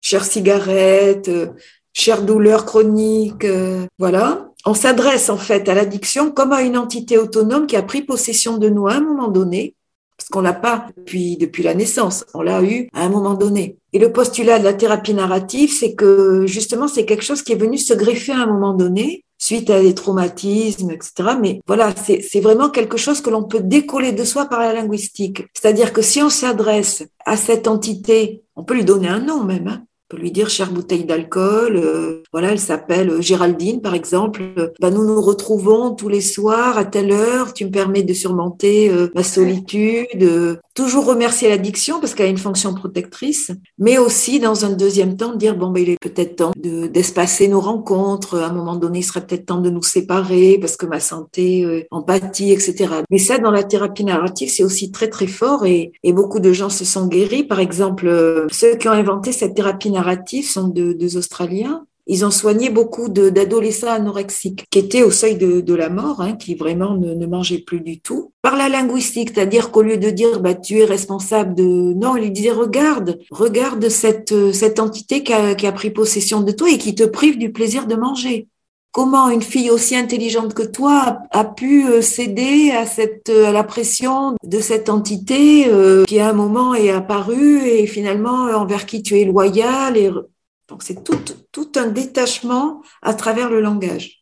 chère 0.00 0.24
cigarette, 0.24 1.28
euh, 1.28 1.48
chère 1.92 2.22
douleur 2.22 2.64
chronique, 2.64 3.44
euh, 3.44 3.86
voilà. 3.98 4.48
On 4.64 4.74
s'adresse 4.74 5.28
en 5.28 5.36
fait 5.36 5.68
à 5.68 5.74
l'addiction 5.74 6.30
comme 6.30 6.52
à 6.52 6.62
une 6.62 6.78
entité 6.78 7.18
autonome 7.18 7.66
qui 7.66 7.76
a 7.76 7.82
pris 7.82 8.02
possession 8.02 8.58
de 8.58 8.68
nous 8.68 8.86
à 8.86 8.94
un 8.94 9.00
moment 9.00 9.28
donné, 9.28 9.74
parce 10.16 10.28
qu'on 10.28 10.40
l'a 10.40 10.52
pas 10.52 10.86
depuis, 10.96 11.36
depuis 11.36 11.62
la 11.62 11.74
naissance, 11.74 12.24
on 12.32 12.42
l'a 12.42 12.62
eu 12.62 12.88
à 12.94 13.04
un 13.04 13.08
moment 13.08 13.34
donné. 13.34 13.76
Et 13.92 13.98
le 13.98 14.12
postulat 14.12 14.58
de 14.58 14.64
la 14.64 14.72
thérapie 14.72 15.14
narrative, 15.14 15.72
c'est 15.72 15.94
que 15.94 16.46
justement, 16.46 16.88
c'est 16.88 17.04
quelque 17.04 17.24
chose 17.24 17.42
qui 17.42 17.52
est 17.52 17.56
venu 17.56 17.76
se 17.76 17.92
greffer 17.92 18.32
à 18.32 18.42
un 18.42 18.46
moment 18.46 18.72
donné 18.72 19.24
suite 19.42 19.70
à 19.70 19.82
des 19.82 19.94
traumatismes, 19.94 20.92
etc. 20.92 21.36
Mais 21.40 21.60
voilà, 21.66 21.92
c'est 21.96 22.40
vraiment 22.40 22.70
quelque 22.70 22.96
chose 22.96 23.20
que 23.20 23.30
l'on 23.30 23.42
peut 23.42 23.60
décoller 23.60 24.12
de 24.12 24.24
soi 24.24 24.46
par 24.46 24.60
la 24.60 24.72
linguistique. 24.72 25.44
C'est-à-dire 25.52 25.92
que 25.92 26.00
si 26.00 26.22
on 26.22 26.30
s'adresse 26.30 27.02
à 27.26 27.36
cette 27.36 27.66
entité, 27.66 28.44
on 28.54 28.62
peut 28.62 28.74
lui 28.74 28.84
donner 28.84 29.08
un 29.08 29.18
nom 29.18 29.42
même. 29.42 29.66
Hein, 29.66 29.82
peut 30.12 30.18
lui 30.18 30.30
dire 30.30 30.50
chère 30.50 30.70
bouteille 30.70 31.04
d'alcool, 31.04 31.76
euh, 31.76 32.22
voilà, 32.32 32.52
elle 32.52 32.60
s'appelle 32.60 33.08
euh, 33.08 33.20
Géraldine 33.22 33.80
par 33.80 33.94
exemple. 33.94 34.42
bah, 34.78 34.90
nous 34.90 35.06
nous 35.06 35.20
retrouvons 35.22 35.94
tous 35.94 36.10
les 36.10 36.20
soirs 36.20 36.76
à 36.76 36.84
telle 36.84 37.12
heure. 37.12 37.54
Tu 37.54 37.64
me 37.64 37.70
permets 37.70 38.02
de 38.02 38.12
surmonter 38.12 38.90
euh, 38.90 39.10
ma 39.14 39.22
solitude. 39.22 40.60
Toujours 40.74 41.06
remercier 41.06 41.48
l'addiction 41.48 42.00
parce 42.00 42.14
qu'elle 42.14 42.26
a 42.26 42.30
une 42.30 42.38
fonction 42.38 42.74
protectrice, 42.74 43.50
mais 43.78 43.98
aussi 43.98 44.40
dans 44.40 44.64
un 44.64 44.70
deuxième 44.70 45.16
temps 45.16 45.34
dire 45.34 45.56
bon 45.56 45.70
ben 45.70 45.82
il 45.82 45.90
est 45.90 46.00
peut-être 46.00 46.36
temps 46.36 46.52
de 46.56 46.86
d'espacer 46.86 47.48
nos 47.48 47.60
rencontres. 47.60 48.38
À 48.38 48.46
un 48.46 48.52
moment 48.52 48.76
donné, 48.76 49.00
il 49.00 49.04
serait 49.04 49.26
peut-être 49.26 49.46
temps 49.46 49.60
de 49.60 49.70
nous 49.70 49.82
séparer 49.82 50.58
parce 50.60 50.76
que 50.76 50.86
ma 50.86 51.00
santé 51.00 51.86
empathie, 51.90 52.52
etc. 52.52 52.94
Mais 53.10 53.18
ça 53.18 53.38
dans 53.38 53.50
la 53.50 53.64
thérapie 53.64 54.04
narrative 54.04 54.50
c'est 54.50 54.64
aussi 54.64 54.90
très 54.90 55.08
très 55.08 55.26
fort 55.26 55.66
et, 55.66 55.92
et 56.02 56.12
beaucoup 56.12 56.40
de 56.40 56.52
gens 56.52 56.70
se 56.70 56.84
sont 56.84 57.06
guéris. 57.06 57.44
Par 57.44 57.60
exemple, 57.60 58.46
ceux 58.50 58.76
qui 58.76 58.88
ont 58.88 58.92
inventé 58.92 59.32
cette 59.32 59.54
thérapie 59.54 59.90
narrative 59.90 60.48
sont 60.48 60.68
deux, 60.68 61.16
Australiens. 61.16 61.84
Ils 62.06 62.24
ont 62.24 62.30
soigné 62.30 62.68
beaucoup 62.70 63.08
d'adolescents 63.08 63.92
anorexiques 63.92 64.66
qui 64.70 64.78
étaient 64.80 65.02
au 65.02 65.10
seuil 65.10 65.36
de, 65.36 65.74
la 65.74 65.88
mort, 65.88 66.20
hein, 66.20 66.34
qui 66.34 66.54
vraiment 66.54 66.96
ne, 66.96 67.26
mangeaient 67.26 67.62
plus 67.64 67.80
du 67.80 68.00
tout. 68.00 68.31
Par 68.42 68.56
la 68.56 68.68
linguistique, 68.68 69.30
c'est-à-dire 69.34 69.70
qu'au 69.70 69.82
lieu 69.82 69.98
de 69.98 70.10
dire 70.10 70.40
bah, 70.40 70.54
tu 70.54 70.80
es 70.80 70.84
responsable 70.84 71.54
de... 71.54 71.62
Non, 71.62 72.16
ils 72.16 72.32
disaient 72.32 72.50
regarde, 72.50 73.20
regarde 73.30 73.88
cette, 73.88 74.52
cette 74.52 74.80
entité 74.80 75.22
qui 75.22 75.32
a, 75.32 75.72
pris 75.72 75.90
possession 75.90 76.40
de 76.40 76.50
toi 76.50 76.68
et 76.68 76.76
qui 76.76 76.94
te 76.94 77.04
prive 77.04 77.38
du 77.38 77.52
plaisir 77.52 77.86
de 77.86 77.94
manger. 77.94 78.48
comment 78.90 79.30
une 79.30 79.42
fille 79.42 79.70
aussi 79.70 79.94
intelligente 79.96 80.54
que 80.54 80.64
toi 80.64 81.18
a, 81.30 81.44
pu 81.44 81.86
euh, 81.86 82.02
céder 82.02 82.72
à 82.72 82.84
cette 82.84 83.30
à 83.30 83.52
la 83.52 83.64
pression 83.64 84.36
de 84.44 84.60
cette 84.60 84.88
entité 84.88 85.70
qui 86.06 86.18
à 86.20 86.28
un 86.28 86.32
moment 86.32 86.74
est 86.74 86.90
apparue 86.90 87.62
et 87.66 87.86
finalement 87.86 88.50
envers 88.62 88.86
qui 88.86 89.02
tu 89.02 89.18
es 89.18 89.24
loyal 89.24 89.96
et 89.96 90.10
donc 90.68 90.82
c'est 90.82 91.04
tout, 91.04 91.18
tout 91.52 91.70
un 91.76 91.88
détachement 91.88 92.82
à 93.02 93.12
travers 93.12 93.50
le 93.50 93.60
langage. 93.60 94.21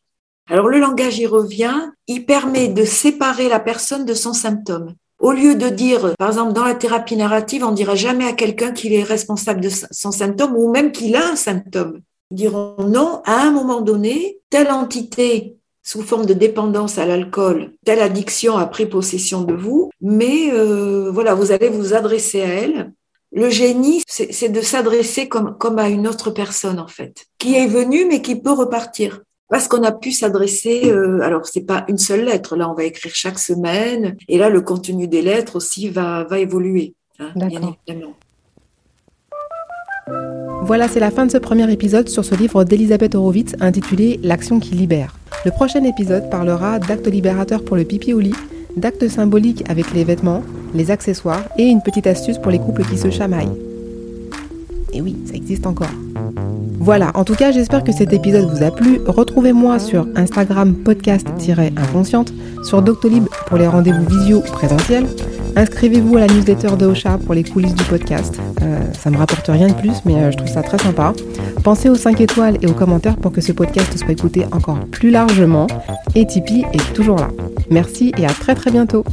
Alors 0.50 0.66
le 0.66 0.80
langage 0.80 1.16
y 1.20 1.26
revient, 1.26 1.92
il 2.08 2.26
permet 2.26 2.66
de 2.66 2.84
séparer 2.84 3.48
la 3.48 3.60
personne 3.60 4.04
de 4.04 4.14
son 4.14 4.32
symptôme. 4.32 4.94
Au 5.20 5.30
lieu 5.30 5.54
de 5.54 5.68
dire, 5.68 6.16
par 6.18 6.28
exemple, 6.28 6.54
dans 6.54 6.64
la 6.64 6.74
thérapie 6.74 7.16
narrative, 7.16 7.64
on 7.64 7.70
dira 7.70 7.94
jamais 7.94 8.26
à 8.26 8.32
quelqu'un 8.32 8.72
qu'il 8.72 8.92
est 8.92 9.04
responsable 9.04 9.60
de 9.60 9.68
son 9.68 10.10
symptôme 10.10 10.56
ou 10.56 10.72
même 10.72 10.90
qu'il 10.90 11.14
a 11.14 11.24
un 11.24 11.36
symptôme. 11.36 12.00
Ils 12.32 12.38
diront 12.38 12.74
non, 12.80 13.22
à 13.26 13.42
un 13.42 13.52
moment 13.52 13.80
donné, 13.80 14.38
telle 14.50 14.72
entité 14.72 15.56
sous 15.84 16.02
forme 16.02 16.26
de 16.26 16.34
dépendance 16.34 16.98
à 16.98 17.06
l'alcool, 17.06 17.72
telle 17.84 18.00
addiction 18.00 18.56
a 18.56 18.66
pris 18.66 18.86
possession 18.86 19.42
de 19.42 19.54
vous, 19.54 19.90
mais 20.00 20.50
euh, 20.52 21.10
voilà, 21.12 21.34
vous 21.34 21.52
allez 21.52 21.68
vous 21.68 21.94
adresser 21.94 22.42
à 22.42 22.48
elle. 22.48 22.92
Le 23.32 23.50
génie, 23.50 24.02
c'est 24.08 24.48
de 24.48 24.60
s'adresser 24.60 25.28
comme, 25.28 25.56
comme 25.58 25.78
à 25.78 25.88
une 25.88 26.08
autre 26.08 26.30
personne 26.30 26.80
en 26.80 26.88
fait, 26.88 27.26
qui 27.38 27.54
est 27.54 27.68
venue 27.68 28.04
mais 28.04 28.20
qui 28.20 28.34
peut 28.34 28.50
repartir 28.50 29.20
parce 29.50 29.68
qu'on 29.68 29.82
a 29.82 29.92
pu 29.92 30.12
s'adresser. 30.12 30.90
Euh, 30.90 31.20
alors 31.20 31.46
c'est 31.46 31.66
pas 31.66 31.84
une 31.88 31.98
seule 31.98 32.24
lettre. 32.24 32.56
Là, 32.56 32.70
on 32.70 32.74
va 32.74 32.84
écrire 32.84 33.14
chaque 33.14 33.38
semaine, 33.38 34.16
et 34.28 34.38
là, 34.38 34.48
le 34.48 34.62
contenu 34.62 35.08
des 35.08 35.20
lettres 35.20 35.56
aussi 35.56 35.88
va 35.88 36.24
va 36.24 36.38
évoluer. 36.38 36.94
Hein, 37.18 37.32
bien 37.34 37.60
évidemment. 37.88 38.14
Voilà, 40.62 40.88
c'est 40.88 41.00
la 41.00 41.10
fin 41.10 41.26
de 41.26 41.30
ce 41.30 41.38
premier 41.38 41.70
épisode 41.72 42.08
sur 42.08 42.24
ce 42.24 42.34
livre 42.34 42.64
d'Elisabeth 42.64 43.14
Horowitz 43.14 43.54
intitulé 43.60 44.20
L'action 44.22 44.60
qui 44.60 44.74
libère. 44.74 45.16
Le 45.44 45.50
prochain 45.50 45.82
épisode 45.84 46.30
parlera 46.30 46.78
d'actes 46.78 47.06
libérateurs 47.06 47.64
pour 47.64 47.76
le 47.76 47.84
pipi 47.84 48.12
au 48.12 48.20
lit, 48.20 48.34
d'actes 48.76 49.08
symboliques 49.08 49.64
avec 49.68 49.92
les 49.94 50.04
vêtements, 50.04 50.42
les 50.74 50.90
accessoires 50.90 51.42
et 51.56 51.64
une 51.64 51.82
petite 51.82 52.06
astuce 52.06 52.38
pour 52.38 52.50
les 52.50 52.58
couples 52.58 52.84
qui 52.84 52.98
se 52.98 53.10
chamaillent. 53.10 53.56
Et 54.92 55.00
oui, 55.00 55.16
ça 55.26 55.34
existe 55.34 55.66
encore. 55.66 55.90
Voilà, 56.80 57.10
en 57.12 57.24
tout 57.24 57.34
cas, 57.34 57.52
j'espère 57.52 57.84
que 57.84 57.92
cet 57.92 58.14
épisode 58.14 58.48
vous 58.48 58.62
a 58.62 58.70
plu. 58.70 59.00
Retrouvez-moi 59.06 59.78
sur 59.78 60.06
Instagram 60.16 60.74
podcast-inconsciente, 60.74 62.32
sur 62.64 62.80
Doctolib 62.80 63.26
pour 63.46 63.58
les 63.58 63.66
rendez-vous 63.66 64.06
visio 64.06 64.40
présentiels. 64.40 65.06
Inscrivez-vous 65.56 66.16
à 66.16 66.20
la 66.20 66.26
newsletter 66.28 66.76
de 66.78 66.86
Ocha 66.86 67.18
pour 67.18 67.34
les 67.34 67.44
coulisses 67.44 67.74
du 67.74 67.84
podcast. 67.84 68.40
Euh, 68.62 68.80
ça 68.94 69.10
me 69.10 69.18
rapporte 69.18 69.46
rien 69.48 69.68
de 69.68 69.74
plus, 69.74 70.00
mais 70.06 70.14
euh, 70.14 70.30
je 70.30 70.38
trouve 70.38 70.48
ça 70.48 70.62
très 70.62 70.78
sympa. 70.78 71.12
Pensez 71.62 71.90
aux 71.90 71.96
5 71.96 72.18
étoiles 72.22 72.56
et 72.62 72.66
aux 72.66 72.72
commentaires 72.72 73.16
pour 73.16 73.32
que 73.32 73.42
ce 73.42 73.52
podcast 73.52 73.98
soit 73.98 74.12
écouté 74.12 74.46
encore 74.50 74.78
plus 74.90 75.10
largement. 75.10 75.66
Et 76.14 76.26
Tipeee 76.26 76.64
est 76.72 76.94
toujours 76.94 77.16
là. 77.16 77.28
Merci 77.70 78.12
et 78.16 78.24
à 78.24 78.30
très 78.30 78.54
très 78.54 78.70
bientôt. 78.70 79.04